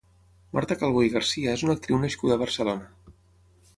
[0.57, 3.15] Marta Calvó i García és una actriu nascuda a Barcelona.